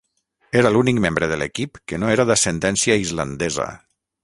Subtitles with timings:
[0.61, 3.71] Era l'únic membre de l'equip que no era d'ascendència islandesa.